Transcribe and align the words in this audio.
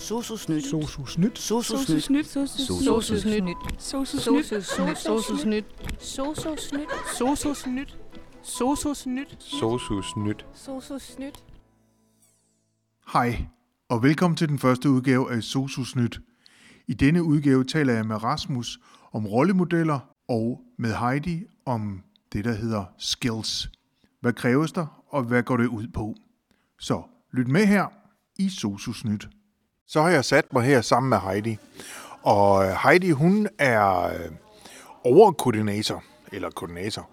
Sosusnyt. 0.00 0.64
Sosusnyt. 0.64 1.38
Sosusnyt. 1.38 2.26
Sosusnyt. 2.26 2.26
Sosusnyt. 2.26 3.56
Sosusnyt. 3.78 5.64
Sosusnyt. 6.00 6.86
Sosusnyt. 7.12 7.98
Sosusnyt. 8.42 9.36
Sosusnyt. 9.38 10.46
Sosusnyt. 10.54 11.44
Hej, 13.12 13.46
og 13.88 14.02
velkommen 14.02 14.36
til 14.36 14.48
den 14.48 14.58
første 14.58 14.90
udgave 14.90 15.32
af 15.32 15.42
Sosusnyt. 15.42 16.20
I 16.88 16.94
denne 16.94 17.22
udgave 17.22 17.64
taler 17.64 17.92
jeg 17.92 18.06
med 18.06 18.22
Rasmus 18.22 18.78
om 19.12 19.26
rollemodeller 19.26 20.00
og 20.28 20.60
med 20.78 20.94
Heidi 20.94 21.44
om 21.66 22.02
det, 22.32 22.44
der 22.44 22.52
hedder 22.52 22.84
skills. 22.98 23.70
Hvad 24.20 24.32
kræves 24.32 24.72
der, 24.72 25.02
og 25.08 25.22
hvad 25.22 25.42
går 25.42 25.56
det 25.56 25.66
ud 25.66 25.88
på? 25.94 26.14
Så 26.78 27.02
lyt 27.32 27.48
med 27.48 27.66
her 27.66 27.86
i 28.38 28.48
Sosusnyt. 28.48 29.28
Så 29.92 30.02
har 30.02 30.10
jeg 30.10 30.24
sat 30.24 30.52
mig 30.52 30.62
her 30.62 30.80
sammen 30.80 31.10
med 31.10 31.18
Heidi. 31.18 31.58
Og 32.22 32.64
øh, 32.64 32.70
Heidi, 32.82 33.10
hun 33.10 33.48
er 33.58 34.02
øh, 34.02 34.30
overkoordinator, 35.04 36.04
eller 36.32 36.50
koordinator, 36.50 37.08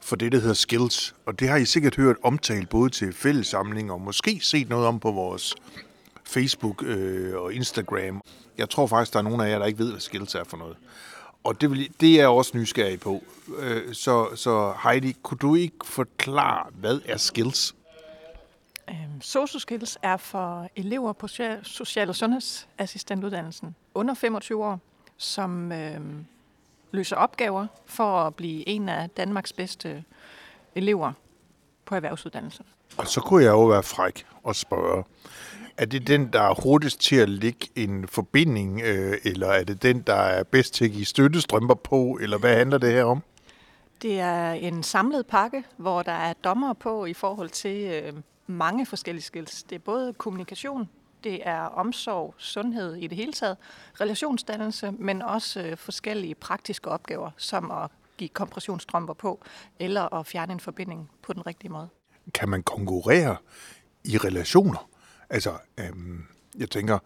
for 0.00 0.16
det, 0.16 0.32
der 0.32 0.38
hedder 0.38 0.54
Skills. 0.54 1.14
Og 1.26 1.40
det 1.40 1.48
har 1.48 1.56
I 1.56 1.64
sikkert 1.64 1.96
hørt 1.96 2.16
omtalt 2.22 2.68
både 2.68 2.90
til 2.90 3.12
fællessamling 3.12 3.92
og 3.92 4.00
måske 4.00 4.40
set 4.42 4.68
noget 4.68 4.86
om 4.86 5.00
på 5.00 5.10
vores 5.10 5.54
Facebook 6.24 6.82
øh, 6.82 7.36
og 7.36 7.54
Instagram. 7.54 8.20
Jeg 8.58 8.70
tror 8.70 8.86
faktisk, 8.86 9.12
der 9.12 9.18
er 9.18 9.22
nogen 9.22 9.40
af 9.40 9.50
jer, 9.50 9.58
der 9.58 9.66
ikke 9.66 9.78
ved, 9.78 9.90
hvad 9.90 10.00
Skills 10.00 10.34
er 10.34 10.44
for 10.44 10.56
noget. 10.56 10.76
Og 11.44 11.60
det, 11.60 11.70
vil, 11.70 11.90
det 12.00 12.14
er 12.14 12.18
jeg 12.18 12.28
også 12.28 12.58
nysgerrig 12.58 13.00
på. 13.00 13.22
Øh, 13.58 13.94
så, 13.94 14.36
så 14.36 14.72
Heidi, 14.82 15.16
kunne 15.22 15.38
du 15.38 15.54
ikke 15.54 15.76
forklare, 15.84 16.66
hvad 16.80 17.00
er 17.06 17.16
Skills? 17.16 17.74
Øhm, 18.88 19.20
SOSU-skills 19.20 19.98
er 20.02 20.16
for 20.16 20.68
elever 20.76 21.12
på 21.12 21.28
social- 21.28 21.64
social- 21.64 22.08
og 22.08 22.16
sundhedsassistentuddannelsen 22.16 23.74
under 23.94 24.14
25 24.14 24.64
år, 24.64 24.80
som 25.16 25.72
øhm, 25.72 26.26
løser 26.92 27.16
opgaver 27.16 27.66
for 27.86 28.20
at 28.20 28.34
blive 28.34 28.68
en 28.68 28.88
af 28.88 29.10
Danmarks 29.10 29.52
bedste 29.52 30.04
elever 30.74 31.12
på 31.84 31.94
erhvervsuddannelsen. 31.94 32.64
Og 32.96 33.08
så 33.08 33.20
kunne 33.20 33.44
jeg 33.44 33.50
jo 33.50 33.64
være 33.64 33.82
fræk 33.82 34.26
og 34.42 34.56
spørge, 34.56 35.04
er 35.76 35.84
det 35.84 36.06
den, 36.06 36.32
der 36.32 36.42
er 36.42 36.62
hurtigst 36.62 37.00
til 37.00 37.16
at 37.16 37.28
lægge 37.28 37.68
en 37.76 38.08
forbinding, 38.08 38.80
øh, 38.80 39.18
eller 39.24 39.48
er 39.48 39.64
det 39.64 39.82
den, 39.82 40.00
der 40.00 40.14
er 40.14 40.42
bedst 40.42 40.74
til 40.74 40.84
at 40.84 40.90
give 40.90 41.04
støttestrømper 41.04 41.74
på, 41.74 42.18
eller 42.20 42.38
hvad 42.38 42.56
handler 42.56 42.78
det 42.78 42.92
her 42.92 43.04
om? 43.04 43.22
Det 44.02 44.20
er 44.20 44.52
en 44.52 44.82
samlet 44.82 45.26
pakke, 45.26 45.64
hvor 45.76 46.02
der 46.02 46.12
er 46.12 46.32
dommer 46.32 46.72
på 46.72 47.04
i 47.04 47.14
forhold 47.14 47.50
til 47.50 47.90
øh, 47.90 48.12
mange 48.46 48.86
forskellige 48.86 49.24
skills. 49.24 49.62
Det 49.62 49.76
er 49.76 49.80
både 49.80 50.12
kommunikation, 50.12 50.88
det 51.24 51.40
er 51.48 51.60
omsorg, 51.60 52.34
sundhed 52.38 52.94
i 52.94 53.06
det 53.06 53.16
hele 53.16 53.32
taget, 53.32 53.56
relationsdannelse, 54.00 54.92
men 54.98 55.22
også 55.22 55.62
øh, 55.62 55.76
forskellige 55.76 56.34
praktiske 56.34 56.90
opgaver, 56.90 57.30
som 57.36 57.70
at 57.70 57.90
give 58.16 58.28
kompressionsstrømper 58.28 59.14
på, 59.14 59.40
eller 59.78 60.14
at 60.14 60.26
fjerne 60.26 60.52
en 60.52 60.60
forbinding 60.60 61.10
på 61.22 61.32
den 61.32 61.46
rigtige 61.46 61.72
måde. 61.72 61.88
Kan 62.34 62.48
man 62.48 62.62
konkurrere 62.62 63.36
i 64.04 64.18
relationer? 64.18 64.88
Altså, 65.30 65.52
øhm, 65.80 66.24
jeg 66.58 66.70
tænker, 66.70 66.98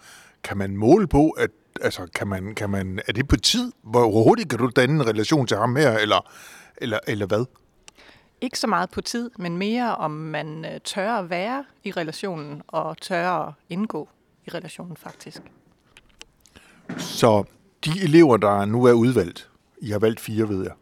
kan 0.44 0.56
man 0.56 0.77
måle 0.77 1.06
på, 1.06 1.31
at 1.31 1.50
altså, 1.83 2.06
kan 2.14 2.28
man, 2.28 2.55
kan 2.55 2.70
man, 2.70 3.00
er 3.09 3.12
det 3.12 3.28
på 3.28 3.36
tid? 3.36 3.72
Hvor 3.83 4.25
hurtigt 4.25 4.50
kan 4.50 4.59
du 4.59 4.70
danne 4.77 4.94
en 4.94 5.06
relation 5.06 5.47
til 5.47 5.56
ham 5.56 5.77
her, 5.77 5.98
eller, 5.98 6.31
eller, 6.77 6.98
eller 7.06 7.27
hvad? 7.27 7.44
Ikke 8.41 8.58
så 8.58 8.67
meget 8.67 8.91
på 8.91 9.00
tid, 9.00 9.31
men 9.39 9.56
mere 9.56 9.97
om 9.97 10.11
man 10.11 10.64
øh, 10.64 10.81
tør 10.84 11.12
at 11.12 11.31
være 11.31 11.64
i 11.84 11.91
relationen 11.91 12.62
og 12.67 13.00
tør 13.00 13.31
at 13.31 13.53
indgå 13.69 14.08
i 14.47 14.50
relationen 14.50 14.97
faktisk. 14.97 15.42
Så 16.98 17.44
de 17.84 17.91
elever, 18.03 18.36
der 18.36 18.64
nu 18.64 18.84
er 18.84 18.92
udvalgt, 18.92 19.50
I 19.78 19.91
har 19.91 19.98
valgt 19.98 20.20
fire, 20.20 20.48
ved 20.48 20.62
jeg. 20.62 20.72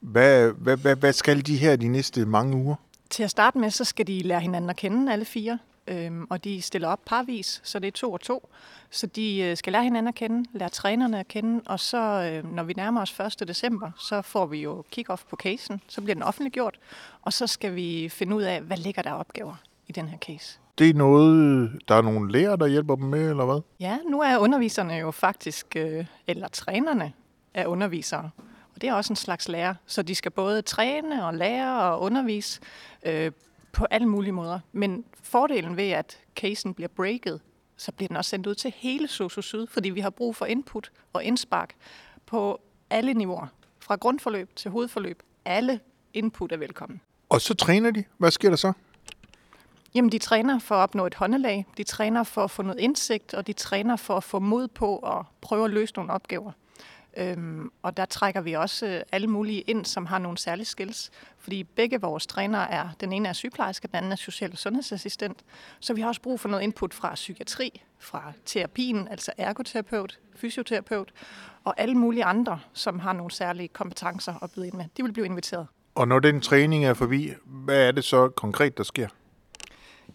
Hvad, 0.00 0.52
hvad, 0.52 0.76
hvad, 0.76 0.96
hvad 0.96 1.12
skal 1.12 1.46
de 1.46 1.56
her 1.56 1.76
de 1.76 1.88
næste 1.88 2.26
mange 2.26 2.56
uger? 2.56 2.74
Til 3.10 3.22
at 3.22 3.30
starte 3.30 3.58
med, 3.58 3.70
så 3.70 3.84
skal 3.84 4.06
de 4.06 4.22
lære 4.22 4.40
hinanden 4.40 4.70
at 4.70 4.76
kende, 4.76 5.12
alle 5.12 5.24
fire. 5.24 5.58
Øhm, 5.86 6.26
og 6.30 6.44
de 6.44 6.62
stiller 6.62 6.88
op 6.88 7.00
parvis, 7.06 7.60
så 7.64 7.78
det 7.78 7.86
er 7.86 7.92
to 7.92 8.12
og 8.12 8.20
to. 8.20 8.48
Så 8.90 9.06
de 9.06 9.38
øh, 9.38 9.56
skal 9.56 9.72
lære 9.72 9.82
hinanden 9.84 10.08
at 10.08 10.14
kende, 10.14 10.48
lære 10.52 10.68
trænerne 10.68 11.20
at 11.20 11.28
kende, 11.28 11.62
og 11.66 11.80
så 11.80 12.32
øh, 12.32 12.54
når 12.54 12.62
vi 12.62 12.72
nærmer 12.72 13.00
os 13.00 13.20
1. 13.40 13.48
december, 13.48 13.90
så 13.98 14.22
får 14.22 14.46
vi 14.46 14.62
jo 14.62 14.84
kick-off 14.96 15.24
på 15.30 15.36
casen, 15.36 15.80
så 15.88 16.00
bliver 16.00 16.14
den 16.14 16.22
offentliggjort, 16.22 16.78
og 17.22 17.32
så 17.32 17.46
skal 17.46 17.74
vi 17.74 18.08
finde 18.08 18.36
ud 18.36 18.42
af, 18.42 18.60
hvad 18.60 18.76
ligger 18.76 19.02
der 19.02 19.12
opgaver 19.12 19.54
i 19.88 19.92
den 19.92 20.08
her 20.08 20.18
case. 20.18 20.58
Det 20.78 20.90
er 20.90 20.94
noget, 20.94 21.70
der 21.88 21.94
er 21.94 22.02
nogle 22.02 22.32
lærere, 22.32 22.56
der 22.56 22.66
hjælper 22.66 22.96
dem 22.96 23.04
med, 23.04 23.30
eller 23.30 23.44
hvad? 23.44 23.60
Ja, 23.80 23.98
nu 24.10 24.20
er 24.20 24.38
underviserne 24.38 24.94
jo 24.94 25.10
faktisk, 25.10 25.66
øh, 25.76 26.06
eller 26.26 26.48
trænerne 26.48 27.12
er 27.54 27.66
undervisere, 27.66 28.30
og 28.74 28.80
det 28.80 28.88
er 28.88 28.94
også 28.94 29.12
en 29.12 29.16
slags 29.16 29.48
lærer, 29.48 29.74
så 29.86 30.02
de 30.02 30.14
skal 30.14 30.30
både 30.30 30.62
træne 30.62 31.26
og 31.26 31.34
lære 31.34 31.82
og 31.82 32.00
undervise 32.00 32.60
øh, 33.02 33.32
på 33.72 33.84
alle 33.90 34.06
mulige 34.06 34.32
måder. 34.32 34.60
Men 34.72 35.04
fordelen 35.22 35.76
ved, 35.76 35.90
at 35.90 36.18
casen 36.36 36.74
bliver 36.74 36.88
breaket, 36.88 37.40
så 37.76 37.92
bliver 37.92 38.08
den 38.08 38.16
også 38.16 38.28
sendt 38.28 38.46
ud 38.46 38.54
til 38.54 38.72
hele 38.76 39.08
SOSU 39.08 39.40
Syd, 39.40 39.66
fordi 39.66 39.90
vi 39.90 40.00
har 40.00 40.10
brug 40.10 40.36
for 40.36 40.46
input 40.46 40.90
og 41.12 41.24
indspark 41.24 41.74
på 42.26 42.60
alle 42.90 43.14
niveauer. 43.14 43.46
Fra 43.80 43.96
grundforløb 43.96 44.56
til 44.56 44.70
hovedforløb. 44.70 45.22
Alle 45.44 45.80
input 46.14 46.52
er 46.52 46.56
velkommen. 46.56 47.00
Og 47.28 47.40
så 47.40 47.54
træner 47.54 47.90
de. 47.90 48.04
Hvad 48.18 48.30
sker 48.30 48.48
der 48.48 48.56
så? 48.56 48.72
Jamen, 49.94 50.12
de 50.12 50.18
træner 50.18 50.58
for 50.58 50.74
at 50.74 50.78
opnå 50.78 51.06
et 51.06 51.14
håndelag, 51.14 51.66
de 51.76 51.84
træner 51.84 52.22
for 52.22 52.44
at 52.44 52.50
få 52.50 52.62
noget 52.62 52.80
indsigt, 52.80 53.34
og 53.34 53.46
de 53.46 53.52
træner 53.52 53.96
for 53.96 54.16
at 54.16 54.24
få 54.24 54.38
mod 54.38 54.68
på 54.68 54.98
at 54.98 55.26
prøve 55.40 55.64
at 55.64 55.70
løse 55.70 55.94
nogle 55.96 56.12
opgaver. 56.12 56.52
Øhm, 57.16 57.70
og 57.82 57.96
der 57.96 58.04
trækker 58.04 58.40
vi 58.40 58.52
også 58.52 58.86
øh, 58.86 59.02
alle 59.12 59.26
mulige 59.26 59.60
ind, 59.60 59.84
som 59.84 60.06
har 60.06 60.18
nogle 60.18 60.38
særlige 60.38 60.66
skills. 60.66 61.10
Fordi 61.38 61.64
begge 61.64 62.00
vores 62.00 62.26
trænere 62.26 62.70
er, 62.70 62.88
den 63.00 63.12
ene 63.12 63.28
er 63.28 63.32
sygeplejerske, 63.32 63.88
den 63.88 63.96
anden 63.96 64.12
er 64.12 64.16
social- 64.16 64.52
og 64.52 64.58
sundhedsassistent. 64.58 65.38
Så 65.80 65.94
vi 65.94 66.00
har 66.00 66.08
også 66.08 66.22
brug 66.22 66.40
for 66.40 66.48
noget 66.48 66.62
input 66.62 66.94
fra 66.94 67.14
psykiatri, 67.14 67.82
fra 67.98 68.32
terapien, 68.44 69.08
altså 69.08 69.32
ergoterapeut, 69.36 70.18
fysioterapeut, 70.36 71.12
og 71.64 71.74
alle 71.80 71.94
mulige 71.94 72.24
andre, 72.24 72.60
som 72.72 72.98
har 72.98 73.12
nogle 73.12 73.30
særlige 73.30 73.68
kompetencer 73.68 74.42
at 74.42 74.50
byde 74.50 74.66
ind 74.66 74.74
med. 74.74 74.84
De 74.96 75.02
vil 75.02 75.12
blive 75.12 75.26
inviteret. 75.26 75.66
Og 75.94 76.08
når 76.08 76.18
den 76.18 76.40
træning 76.40 76.84
er 76.84 76.94
forbi, 76.94 77.32
hvad 77.44 77.88
er 77.88 77.92
det 77.92 78.04
så 78.04 78.28
konkret, 78.28 78.78
der 78.78 78.84
sker? 78.84 79.08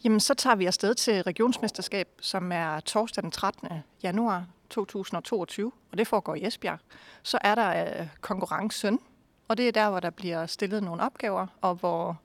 Jamen, 0.03 0.19
så 0.19 0.33
tager 0.33 0.55
vi 0.55 0.65
afsted 0.65 0.95
til 0.95 1.23
regionsmesterskab, 1.23 2.07
som 2.21 2.51
er 2.51 2.79
torsdag 2.79 3.23
den 3.23 3.31
13. 3.31 3.67
januar 4.03 4.45
2022, 4.75 5.71
og 5.91 5.97
det 5.97 6.07
foregår 6.07 6.35
i 6.35 6.45
Esbjerg. 6.45 6.79
Så 7.23 7.37
er 7.41 7.55
der 7.55 7.99
øh, 7.99 8.07
konkurrencen, 8.21 8.99
og 9.47 9.57
det 9.57 9.67
er 9.67 9.71
der, 9.71 9.89
hvor 9.89 9.99
der 9.99 10.09
bliver 10.09 10.45
stillet 10.45 10.83
nogle 10.83 11.03
opgaver, 11.03 11.47
og 11.61 11.75
hvor 11.75 12.17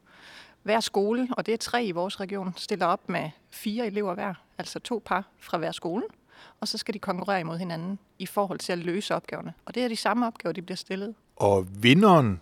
hver 0.63 0.81
skole, 0.81 1.29
og 1.33 1.47
det 1.47 1.55
er 1.55 1.59
tre 1.59 1.85
i 1.85 1.91
vores 1.91 2.21
region, 2.21 2.55
stiller 2.57 2.87
op 2.87 3.09
med 3.09 3.31
fire 3.51 3.87
elever 3.87 4.15
hver, 4.15 4.35
altså 4.59 4.79
to 4.79 5.03
par 5.05 5.25
fra 5.39 5.59
hver 5.59 5.73
skole, 5.73 6.05
og 6.61 6.69
så 6.69 6.79
skal 6.79 6.95
de 6.95 6.99
konkurrere 6.99 7.41
imod 7.41 7.59
hinanden 7.59 7.99
i 8.19 8.27
forhold 8.27 8.59
til 8.59 8.73
at 8.73 8.79
løse 8.79 9.15
opgaverne. 9.15 9.55
Og 9.65 9.75
det 9.75 9.85
er 9.85 9.89
de 9.89 9.97
samme 9.97 10.27
opgaver, 10.27 10.53
de 10.53 10.63
bliver 10.63 10.77
stillet. 10.77 11.15
Og 11.37 11.67
vinderen 11.83 12.41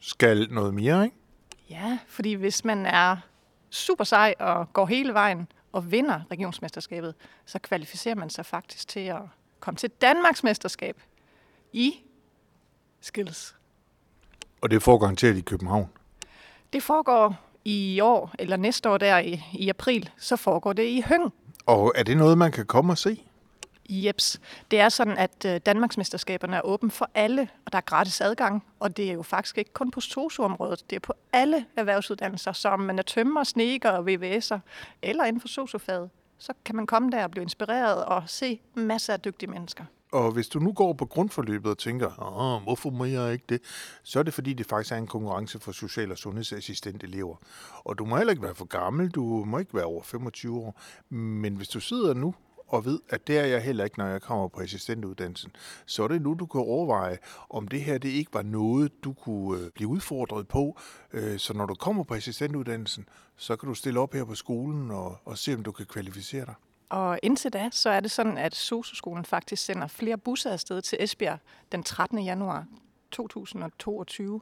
skal 0.00 0.48
noget 0.50 0.74
mere, 0.74 1.04
ikke? 1.04 1.16
Ja, 1.70 1.98
fordi 2.06 2.32
hvis 2.32 2.64
man 2.64 2.86
er 2.86 3.16
super 3.70 4.04
sej 4.04 4.34
og 4.38 4.72
går 4.72 4.86
hele 4.86 5.14
vejen 5.14 5.48
og 5.72 5.92
vinder 5.92 6.20
regionsmesterskabet, 6.30 7.14
så 7.46 7.58
kvalificerer 7.58 8.14
man 8.14 8.30
sig 8.30 8.46
faktisk 8.46 8.88
til 8.88 9.00
at 9.00 9.22
komme 9.60 9.78
til 9.78 9.90
Danmarks 9.90 10.44
mesterskab 10.44 11.02
i 11.72 11.94
skills. 13.00 13.56
Og 14.60 14.70
det 14.70 14.82
får 14.82 14.98
garanteret 14.98 15.36
i 15.36 15.40
København. 15.40 15.88
Det 16.72 16.82
foregår 16.82 17.36
i 17.64 18.00
år, 18.00 18.34
eller 18.38 18.56
næste 18.56 18.90
år 18.90 18.98
der 18.98 19.18
i, 19.18 19.42
i 19.52 19.68
april, 19.68 20.10
så 20.18 20.36
foregår 20.36 20.72
det 20.72 20.86
i 20.86 21.00
Høng. 21.06 21.32
Og 21.66 21.92
er 21.94 22.02
det 22.02 22.16
noget, 22.16 22.38
man 22.38 22.52
kan 22.52 22.66
komme 22.66 22.92
og 22.92 22.98
se? 22.98 23.22
Jeps. 23.90 24.40
Det 24.70 24.80
er 24.80 24.88
sådan, 24.88 25.18
at 25.18 25.44
øh, 25.46 25.60
Danmarksmesterskaberne 25.66 26.56
er 26.56 26.60
åben 26.64 26.90
for 26.90 27.10
alle, 27.14 27.48
og 27.66 27.72
der 27.72 27.78
er 27.78 27.82
gratis 27.82 28.20
adgang. 28.20 28.64
Og 28.80 28.96
det 28.96 29.10
er 29.10 29.12
jo 29.12 29.22
faktisk 29.22 29.58
ikke 29.58 29.72
kun 29.72 29.90
på 29.90 30.00
SOSU-området. 30.00 30.90
Det 30.90 30.96
er 30.96 31.00
på 31.00 31.14
alle 31.32 31.66
erhvervsuddannelser, 31.76 32.52
som 32.52 32.80
man 32.80 32.98
er 32.98 33.02
tømmer, 33.02 33.44
sneker 33.44 33.90
og 33.90 34.04
VVS'er, 34.08 34.58
eller 35.02 35.24
inden 35.24 35.40
for 35.40 35.48
SOSU-faget. 35.48 36.10
Så 36.38 36.52
kan 36.64 36.76
man 36.76 36.86
komme 36.86 37.10
der 37.10 37.24
og 37.24 37.30
blive 37.30 37.42
inspireret 37.42 38.04
og 38.04 38.22
se 38.26 38.60
masser 38.74 39.12
af 39.12 39.20
dygtige 39.20 39.50
mennesker. 39.50 39.84
Og 40.12 40.32
hvis 40.32 40.48
du 40.48 40.58
nu 40.58 40.72
går 40.72 40.92
på 40.92 41.06
grundforløbet 41.06 41.70
og 41.70 41.78
tænker, 41.78 42.06
Åh, 42.38 42.62
hvorfor 42.62 42.90
må 42.90 43.04
jeg 43.04 43.32
ikke 43.32 43.44
det? 43.48 43.60
Så 44.02 44.18
er 44.18 44.22
det 44.22 44.34
fordi, 44.34 44.52
det 44.52 44.66
faktisk 44.66 44.92
er 44.92 44.96
en 44.96 45.06
konkurrence 45.06 45.60
for 45.60 45.72
social- 45.72 46.12
og 46.12 46.18
sundhedsassistentelever. 46.18 47.36
Og 47.84 47.98
du 47.98 48.04
må 48.04 48.16
heller 48.16 48.30
ikke 48.30 48.42
være 48.42 48.54
for 48.54 48.64
gammel, 48.64 49.10
du 49.10 49.44
må 49.44 49.58
ikke 49.58 49.74
være 49.74 49.84
over 49.84 50.02
25 50.02 50.58
år. 50.58 50.80
Men 51.14 51.56
hvis 51.56 51.68
du 51.68 51.80
sidder 51.80 52.14
nu 52.14 52.34
og 52.70 52.84
ved, 52.84 53.00
at 53.08 53.26
det 53.26 53.38
er 53.38 53.44
jeg 53.44 53.62
heller 53.62 53.84
ikke, 53.84 53.98
når 53.98 54.06
jeg 54.06 54.22
kommer 54.22 54.48
på 54.48 54.60
assistentuddannelsen, 54.60 55.52
så 55.86 56.04
er 56.04 56.08
det 56.08 56.22
nu, 56.22 56.34
du 56.34 56.46
kan 56.46 56.60
overveje, 56.60 57.18
om 57.50 57.68
det 57.68 57.80
her 57.80 57.98
det 57.98 58.08
ikke 58.08 58.34
var 58.34 58.42
noget, 58.42 59.04
du 59.04 59.12
kunne 59.12 59.60
øh, 59.60 59.70
blive 59.70 59.88
udfordret 59.88 60.48
på. 60.48 60.78
Øh, 61.12 61.38
så 61.38 61.54
når 61.54 61.66
du 61.66 61.74
kommer 61.74 62.04
på 62.04 62.14
assistentuddannelsen, 62.14 63.08
så 63.36 63.56
kan 63.56 63.68
du 63.68 63.74
stille 63.74 64.00
op 64.00 64.14
her 64.14 64.24
på 64.24 64.34
skolen 64.34 64.90
og, 64.90 65.16
og 65.24 65.38
se, 65.38 65.54
om 65.54 65.62
du 65.62 65.72
kan 65.72 65.86
kvalificere 65.86 66.44
dig. 66.44 66.54
Og 66.88 67.18
indtil 67.22 67.52
da, 67.52 67.68
så 67.72 67.90
er 67.90 68.00
det 68.00 68.10
sådan, 68.10 68.38
at 68.38 68.54
SOSU-skolen 68.54 69.24
faktisk 69.24 69.64
sender 69.64 69.86
flere 69.86 70.18
busser 70.18 70.52
afsted 70.52 70.82
til 70.82 70.98
Esbjerg 71.00 71.38
den 71.72 71.82
13. 71.82 72.18
januar 72.18 72.66
2022. 73.10 74.40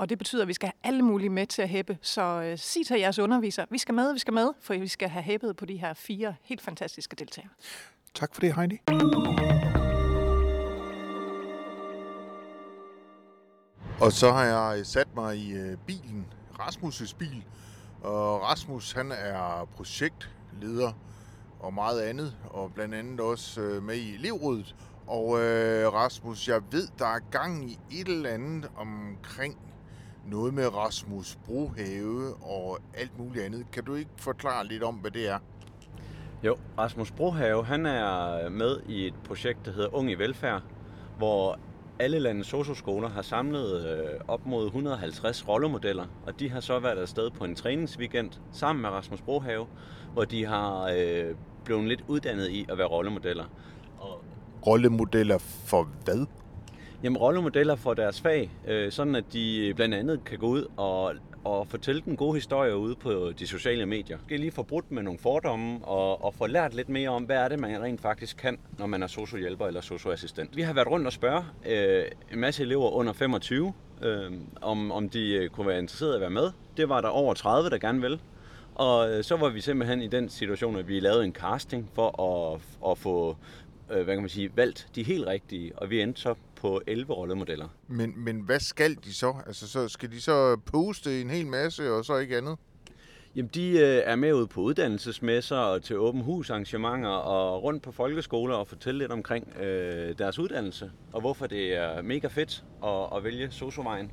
Og 0.00 0.08
det 0.08 0.18
betyder, 0.18 0.42
at 0.42 0.48
vi 0.48 0.52
skal 0.52 0.66
have 0.66 0.92
alle 0.92 1.02
mulige 1.02 1.30
med 1.30 1.46
til 1.46 1.62
at 1.62 1.68
hæppe. 1.68 1.98
Så 2.02 2.22
øh, 2.22 2.58
sig 2.58 2.86
til 2.86 3.00
jeres 3.00 3.18
underviser, 3.18 3.64
vi 3.70 3.78
skal 3.78 3.94
med, 3.94 4.12
vi 4.12 4.18
skal 4.18 4.34
med, 4.34 4.48
for 4.60 4.74
vi 4.74 4.88
skal 4.88 5.08
have 5.08 5.22
hæppet 5.22 5.56
på 5.56 5.66
de 5.66 5.76
her 5.76 5.94
fire 5.94 6.34
helt 6.42 6.60
fantastiske 6.60 7.16
deltagere. 7.16 7.50
Tak 8.14 8.34
for 8.34 8.40
det, 8.40 8.54
Heidi. 8.54 8.78
Og 14.00 14.12
så 14.12 14.32
har 14.32 14.44
jeg 14.44 14.86
sat 14.86 15.14
mig 15.14 15.36
i 15.36 15.52
øh, 15.52 15.76
bilen, 15.86 16.26
Rasmus' 16.52 17.16
bil. 17.16 17.44
Og 18.02 18.42
Rasmus, 18.42 18.92
han 18.92 19.12
er 19.12 19.68
projektleder 19.76 20.92
og 21.60 21.74
meget 21.74 22.00
andet, 22.00 22.36
og 22.50 22.72
blandt 22.74 22.94
andet 22.94 23.20
også 23.20 23.60
øh, 23.60 23.82
med 23.82 23.96
i 23.96 24.14
elevrådet. 24.14 24.76
Og 25.06 25.40
øh, 25.40 25.92
Rasmus, 25.92 26.48
jeg 26.48 26.62
ved, 26.70 26.88
der 26.98 27.06
er 27.06 27.18
gang 27.30 27.70
i 27.70 27.78
et 27.90 28.08
eller 28.08 28.30
andet 28.30 28.70
omkring 28.76 29.58
noget 30.26 30.54
med 30.54 30.74
Rasmus 30.74 31.38
Brohave 31.46 32.34
og 32.42 32.78
alt 32.94 33.18
muligt 33.18 33.44
andet. 33.44 33.66
Kan 33.72 33.84
du 33.84 33.94
ikke 33.94 34.10
forklare 34.16 34.66
lidt 34.66 34.82
om, 34.82 34.94
hvad 34.94 35.10
det 35.10 35.28
er? 35.28 35.38
Jo, 36.42 36.56
Rasmus 36.78 37.10
Brohave, 37.10 37.64
han 37.64 37.86
er 37.86 38.48
med 38.48 38.80
i 38.88 39.06
et 39.06 39.14
projekt, 39.24 39.66
der 39.66 39.72
hedder 39.72 39.94
Ung 39.94 40.10
i 40.10 40.14
Velfærd, 40.14 40.62
hvor 41.18 41.58
alle 41.98 42.18
landets 42.18 42.48
socioskoler 42.48 43.08
har 43.08 43.22
samlet 43.22 43.86
øh, 43.86 44.20
op 44.28 44.46
mod 44.46 44.66
150 44.66 45.48
rollemodeller, 45.48 46.06
og 46.26 46.40
de 46.40 46.50
har 46.50 46.60
så 46.60 46.78
været 46.78 46.98
afsted 46.98 47.30
på 47.30 47.44
en 47.44 47.54
træningsweekend 47.54 48.30
sammen 48.52 48.82
med 48.82 48.90
Rasmus 48.90 49.20
Brohave, 49.20 49.66
hvor 50.12 50.24
de 50.24 50.46
har 50.46 50.92
øh, 50.96 51.34
blevet 51.64 51.88
lidt 51.88 52.04
uddannet 52.08 52.48
i 52.48 52.66
at 52.68 52.78
være 52.78 52.86
rollemodeller. 52.86 53.44
Og 53.98 54.24
Rollemodeller 54.66 55.38
for 55.38 55.88
hvad? 56.04 56.26
Jamen, 57.02 57.16
rollemodeller 57.16 57.76
for 57.76 57.94
deres 57.94 58.20
fag, 58.20 58.50
øh, 58.66 58.92
sådan 58.92 59.14
at 59.14 59.24
de 59.32 59.68
øh, 59.68 59.74
blandt 59.74 59.94
andet 59.94 60.24
kan 60.24 60.38
gå 60.38 60.46
ud 60.46 60.66
og, 60.76 61.14
og 61.44 61.66
fortælle 61.68 62.02
den 62.04 62.16
gode 62.16 62.34
historie 62.34 62.76
ude 62.76 62.94
på 62.94 63.32
de 63.38 63.46
sociale 63.46 63.86
medier. 63.86 64.18
Det 64.28 64.34
er 64.34 64.38
lige 64.38 64.50
få 64.50 64.62
brudt 64.62 64.90
med 64.90 65.02
nogle 65.02 65.18
fordomme 65.18 65.84
og, 65.84 66.24
og 66.24 66.34
få 66.34 66.46
lært 66.46 66.74
lidt 66.74 66.88
mere 66.88 67.08
om, 67.08 67.22
hvad 67.22 67.36
er 67.36 67.48
det, 67.48 67.58
man 67.58 67.82
rent 67.82 68.00
faktisk 68.00 68.36
kan, 68.36 68.58
når 68.78 68.86
man 68.86 69.02
er 69.02 69.06
sociohjælper 69.06 69.66
eller 69.66 69.80
socioassistent. 69.80 70.56
Vi 70.56 70.62
har 70.62 70.72
været 70.72 70.88
rundt 70.88 71.06
og 71.06 71.12
spørge 71.12 71.44
øh, 71.66 72.04
en 72.32 72.38
masse 72.40 72.62
elever 72.62 72.90
under 72.90 73.12
25, 73.12 73.72
øh, 74.02 74.32
om, 74.60 74.92
om 74.92 75.08
de 75.08 75.34
øh, 75.34 75.50
kunne 75.50 75.66
være 75.66 75.78
interesserede 75.78 76.14
at 76.14 76.20
være 76.20 76.30
med. 76.30 76.50
Det 76.76 76.88
var 76.88 77.00
der 77.00 77.08
over 77.08 77.34
30, 77.34 77.70
der 77.70 77.78
gerne 77.78 78.00
ville. 78.00 78.18
Og 78.74 79.10
øh, 79.10 79.24
så 79.24 79.36
var 79.36 79.48
vi 79.48 79.60
simpelthen 79.60 80.02
i 80.02 80.08
den 80.08 80.28
situation, 80.28 80.76
at 80.76 80.88
vi 80.88 81.00
lavede 81.00 81.24
en 81.24 81.32
casting 81.32 81.90
for 81.94 82.22
at, 82.22 82.60
at 82.90 82.98
få 82.98 83.36
øh, 83.90 84.04
hvad 84.04 84.14
kan 84.14 84.22
man 84.22 84.28
sige, 84.28 84.50
valgt 84.56 84.88
de 84.94 85.02
helt 85.02 85.26
rigtige, 85.26 85.78
og 85.78 85.90
vi 85.90 86.02
endte 86.02 86.20
så 86.20 86.34
på 86.56 86.82
11 86.86 87.12
rollemodeller. 87.12 87.68
Men, 87.88 88.12
men 88.16 88.40
hvad 88.40 88.60
skal 88.60 88.96
de 89.04 89.14
så? 89.14 89.34
Altså, 89.46 89.68
så 89.68 89.88
skal 89.88 90.10
de 90.10 90.20
så 90.20 90.56
poste 90.56 91.20
en 91.20 91.30
hel 91.30 91.46
masse, 91.46 91.92
og 91.92 92.04
så 92.04 92.16
ikke 92.16 92.36
andet? 92.36 92.56
Jamen, 93.36 93.50
de 93.54 93.70
øh, 93.70 94.02
er 94.04 94.16
med 94.16 94.32
ud 94.32 94.46
på 94.46 94.60
uddannelsesmesser 94.60 95.56
og 95.56 95.82
til 95.82 95.98
åben 95.98 96.20
hus 96.20 96.50
arrangementer 96.50 97.08
og 97.08 97.62
rundt 97.62 97.82
på 97.82 97.92
folkeskoler 97.92 98.54
og 98.54 98.66
fortælle 98.66 98.98
lidt 98.98 99.12
omkring 99.12 99.56
øh, 99.60 100.18
deres 100.18 100.38
uddannelse, 100.38 100.90
og 101.12 101.20
hvorfor 101.20 101.46
det 101.46 101.76
er 101.76 102.02
mega 102.02 102.26
fedt 102.26 102.64
at, 102.84 103.16
at 103.16 103.24
vælge 103.24 103.50
sosovejen. 103.50 104.12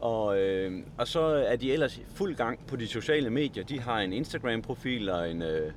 Og, 0.00 0.40
øh, 0.40 0.72
og 0.98 1.08
så 1.08 1.20
er 1.20 1.56
de 1.56 1.72
ellers 1.72 2.00
fuld 2.14 2.36
gang 2.36 2.66
på 2.66 2.76
de 2.76 2.86
sociale 2.86 3.30
medier. 3.30 3.64
De 3.64 3.80
har 3.80 4.00
en 4.00 4.12
Instagram-profil 4.12 5.10
og 5.10 5.30
en 5.30 5.42
øh, 5.42 5.72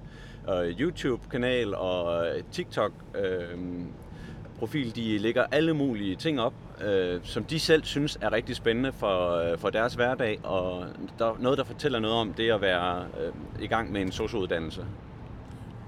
øh, 0.49 0.79
YouTube-kanal 0.79 1.75
og 1.75 2.27
øh, 2.27 2.43
TikTok-profil. 2.51 4.95
de 4.95 5.17
lægger 5.17 5.43
alle 5.51 5.73
mulige 5.73 6.15
ting 6.15 6.41
op, 6.41 6.53
øh, 6.85 7.19
som 7.23 7.43
de 7.43 7.59
selv 7.59 7.83
synes 7.83 8.17
er 8.21 8.31
rigtig 8.31 8.55
spændende 8.55 8.93
for, 8.93 9.35
øh, 9.35 9.57
for 9.57 9.69
deres 9.69 9.93
hverdag. 9.93 10.39
Og 10.43 10.85
der 11.19 11.25
er 11.25 11.35
noget, 11.39 11.57
der 11.57 11.63
fortæller 11.63 11.99
noget 11.99 12.17
om 12.17 12.33
det 12.33 12.51
at 12.51 12.61
være 12.61 13.05
øh, 13.19 13.33
i 13.63 13.67
gang 13.67 13.91
med 13.91 14.01
en 14.01 14.11
sociouddannelse. 14.11 14.85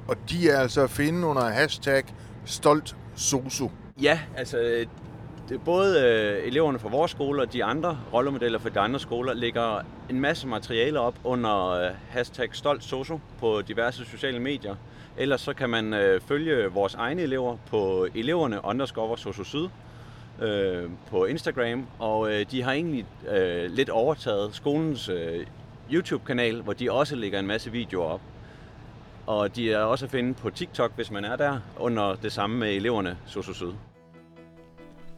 Og 0.08 0.16
de 0.30 0.50
er 0.50 0.60
altså 0.60 0.84
at 0.84 0.90
finde 0.90 1.28
under 1.28 1.44
hashtag 1.44 2.04
stolt 2.46 2.96
sosu. 3.16 3.68
Ja, 4.02 4.20
altså 4.38 4.86
både 5.66 6.02
øh, 6.02 6.48
eleverne 6.48 6.80
fra 6.80 6.90
vores 6.90 7.12
skole 7.12 7.42
og 7.42 7.54
de 7.54 7.64
andre 7.64 8.00
rollemodeller 8.14 8.60
fra 8.60 8.70
de 8.70 8.80
andre 8.80 9.00
skoler 9.00 9.34
lægger 9.34 9.82
en 10.10 10.20
masse 10.20 10.48
materiale 10.48 11.00
op 11.00 11.16
under 11.24 11.70
øh, 11.70 11.92
hashtag 12.10 12.50
stolt 12.56 12.94
på 13.40 13.62
diverse 13.62 14.06
sociale 14.06 14.40
medier. 14.40 14.76
Ellers 15.18 15.42
så 15.42 15.54
kan 15.54 15.70
man 15.70 15.94
øh, 15.94 16.22
følge 16.22 16.66
vores 16.66 16.96
egne 16.96 17.22
elever 17.22 17.58
på 17.70 18.08
eleverne 18.16 18.66
underscore 18.66 19.18
soso 19.18 19.44
syd 19.44 19.68
øh, 20.42 20.90
på 21.10 21.26
Instagram, 21.26 21.86
og 22.00 22.34
øh, 22.34 22.46
de 22.52 22.64
har 22.64 22.72
egentlig 22.72 23.06
øh, 23.32 23.72
lidt 23.72 23.90
overtaget 23.90 24.56
skolens 24.56 25.10
øh, 25.10 25.46
YouTube-kanal, 25.92 26.62
hvor 26.62 26.74
de 26.74 26.92
også 26.92 27.16
lægger 27.16 27.40
en 27.40 27.48
masse 27.48 27.72
videoer 27.72 28.06
op. 28.06 28.22
Og 29.28 29.56
de 29.56 29.74
er 29.74 29.80
også 29.80 30.06
at 30.06 30.12
finde 30.12 30.34
på 30.34 30.50
TikTok, 30.50 30.92
hvis 30.96 31.12
man 31.12 31.26
er 31.26 31.36
der, 31.36 31.60
under 31.80 32.16
det 32.16 32.32
samme 32.32 32.58
med 32.58 32.74
eleverne 32.74 33.18
soso 33.26 33.54
syd. 33.54 33.93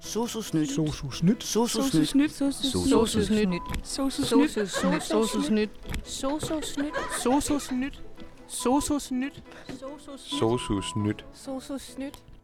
Sosus 0.06 0.54
nyt. 0.54 0.70
Sosus 0.70 1.24
nyt. 1.24 1.42
Sosus 1.42 1.86
Sosus 1.86 2.16
nyt. 2.16 2.16
nyt. 2.16 2.32
Sosus 2.32 2.72
Sosus 2.90 3.30
nyt. 3.30 3.50
nyt. 3.50 3.62
Sosus 3.84 4.32
nyt. 4.32 4.52
Sosus 4.52 5.50
nyt. 5.50 5.72
Sosus 6.06 6.78
nyt. 6.78 6.94
Sosus 7.18 7.72
nyt. 7.72 7.72
Sosus 7.72 7.72
nyt. 7.72 7.94
Sosus 8.48 9.12
nyt. 9.12 9.44
Sosus 10.18 10.96
nyt. 10.96 11.26
Sosus 11.34 11.98
nyt. 11.98 12.35